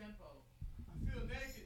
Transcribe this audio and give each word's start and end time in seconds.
Air. 0.00 1.61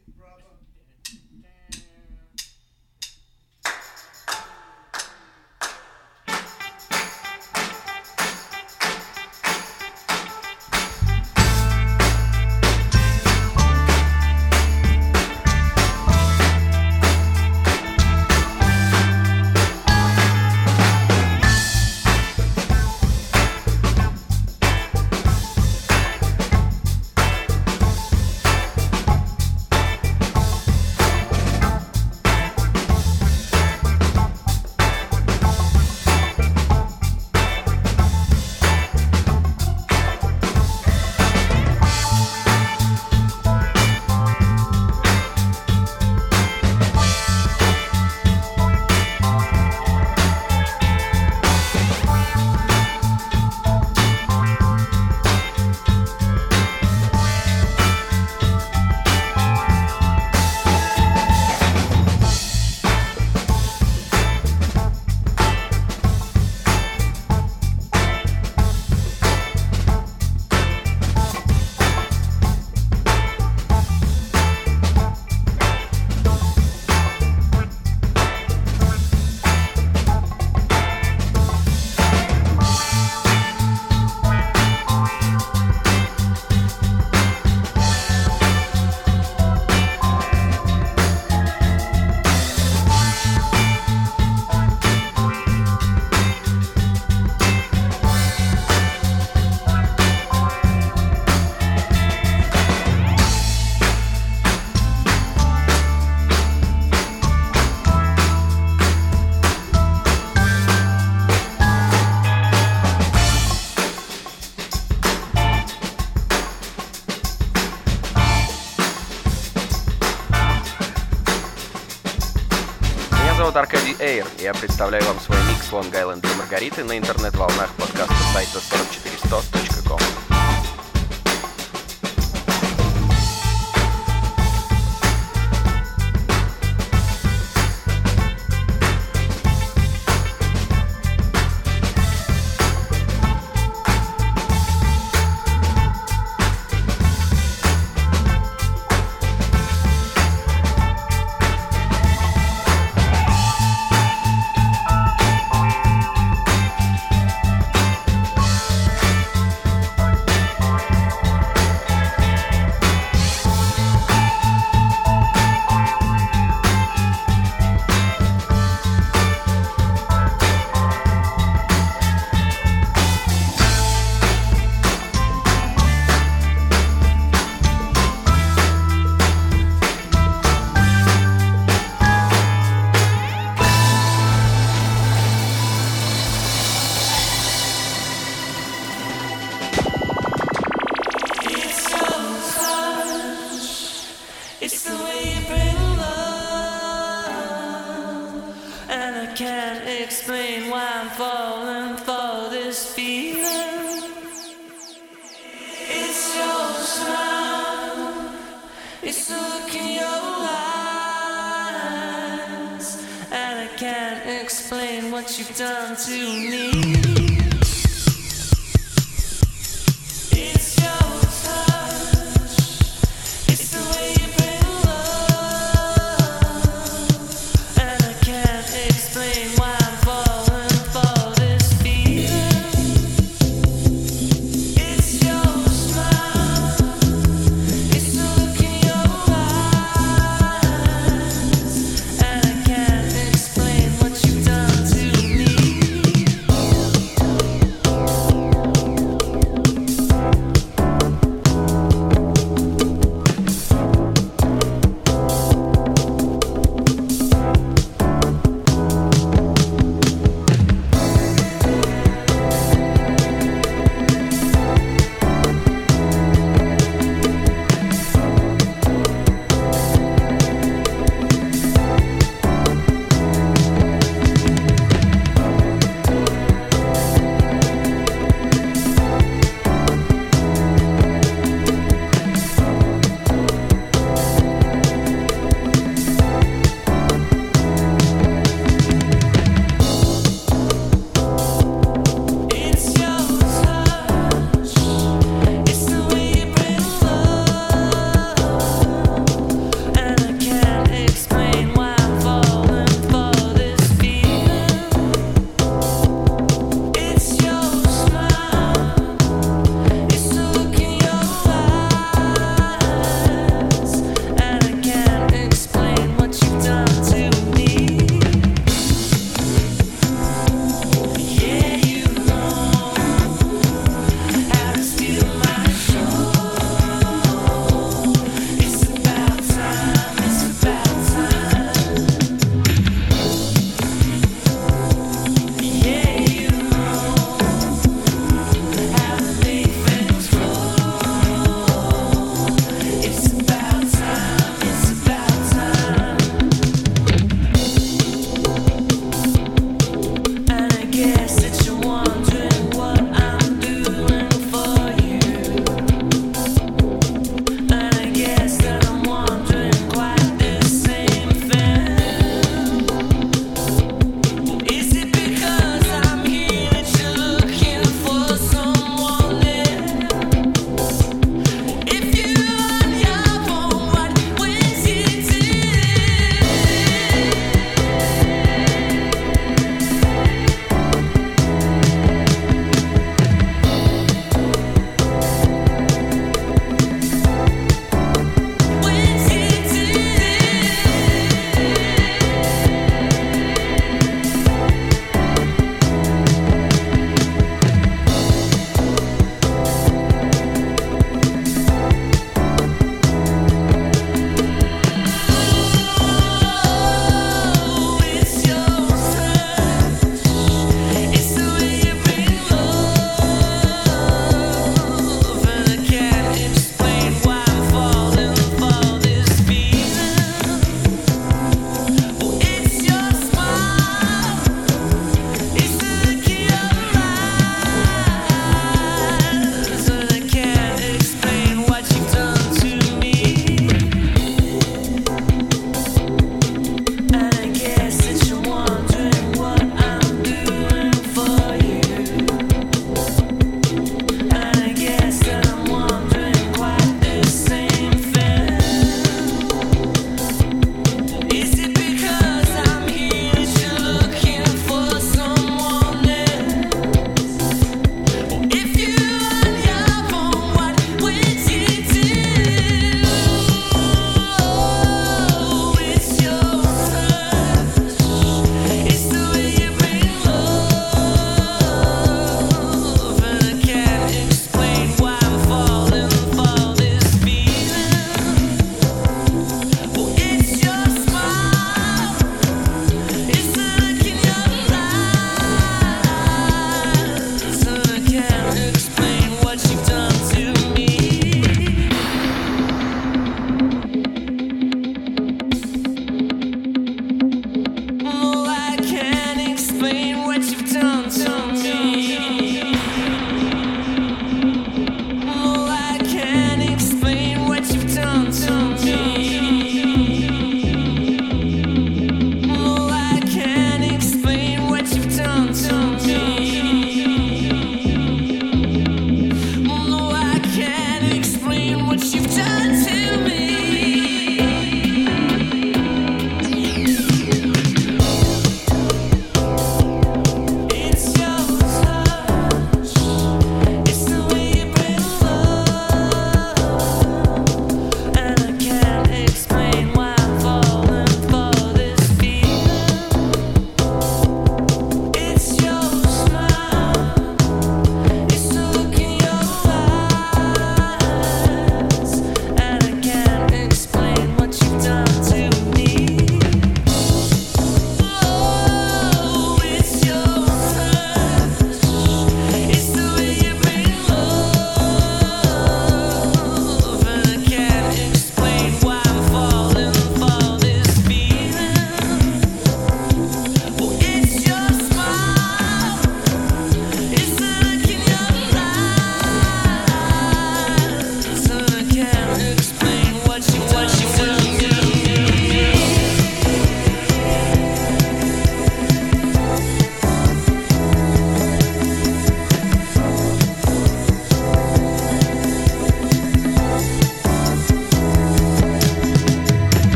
Я 124.46 124.54
представляю 124.54 125.04
вам 125.06 125.18
свой 125.18 125.38
микс 125.48 125.72
Long 125.72 125.90
Island 125.90 126.20
для 126.20 126.36
Маргариты 126.36 126.84
на 126.84 126.96
интернет-волнах 126.96 127.68
подкаста 127.76 128.14
сайта 128.32 128.60
44100.com. 128.60 129.05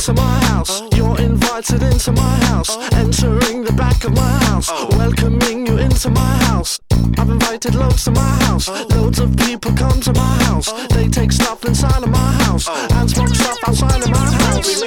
into 0.00 0.14
my 0.14 0.38
house. 0.46 0.82
You're 0.96 1.20
invited 1.20 1.82
into 1.82 2.12
my 2.12 2.36
house. 2.46 2.70
Entering 2.94 3.64
the 3.64 3.72
back 3.72 4.02
of 4.04 4.14
my 4.14 4.32
house. 4.44 4.70
Welcoming 4.96 5.66
you 5.66 5.76
into 5.76 6.08
my 6.08 6.36
house. 6.44 6.80
I've 7.18 7.28
invited 7.28 7.74
loads 7.74 8.04
to 8.04 8.12
my 8.12 8.34
house. 8.46 8.66
Loads 8.68 9.18
of 9.18 9.36
people 9.36 9.72
come 9.74 10.00
to 10.00 10.12
my 10.14 10.34
house. 10.44 10.72
They 10.94 11.06
take 11.08 11.32
stuff 11.32 11.66
inside 11.66 12.02
of 12.02 12.08
my 12.08 12.32
house. 12.44 12.66
And 12.92 13.10
smoke 13.10 13.34
stuff 13.34 13.58
outside 13.66 14.02
of 14.02 14.10
my 14.10 14.16
house. 14.16 14.82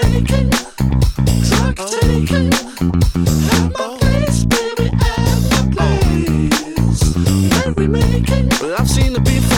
I've 8.79 8.89
seen 8.89 9.13
the 9.13 9.21
beef 9.21 9.52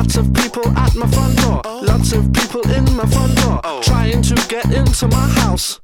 Lots 0.00 0.16
of 0.16 0.32
people 0.32 0.66
at 0.78 0.96
my 0.96 1.06
front 1.08 1.36
door. 1.42 1.60
Lots 1.82 2.14
of 2.14 2.32
people 2.32 2.62
in 2.70 2.84
my 2.96 3.04
front 3.04 3.36
door. 3.42 3.60
Trying 3.82 4.22
to 4.22 4.34
get 4.48 4.64
into 4.72 5.06
my 5.08 5.28
house. 5.40 5.78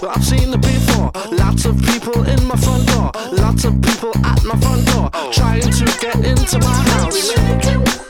Well, 0.00 0.10
I've 0.10 0.24
seen 0.24 0.54
it 0.54 0.62
before. 0.62 1.12
Lots 1.30 1.66
of 1.66 1.76
people 1.82 2.22
in 2.22 2.42
my 2.46 2.56
front 2.56 2.86
door. 2.86 3.10
Lots 3.30 3.64
of 3.66 3.74
people 3.82 4.10
at 4.24 4.42
my 4.44 4.58
front 4.58 4.86
door. 4.86 5.10
Trying 5.32 5.70
to 5.70 5.84
get 6.00 6.16
into 6.24 6.58
my 6.60 6.78
house. 6.92 7.30
We 7.34 7.36
make 7.36 7.66
it. 7.66 8.02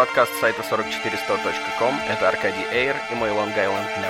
подкаст 0.00 0.32
сайта 0.40 0.62
44100.com 0.62 1.94
Это 2.08 2.28
Аркадий 2.30 2.64
Эйр 2.72 2.96
и 3.12 3.14
мой 3.14 3.28
Лонг-Айленд. 3.28 4.00
Ля. 4.00 4.09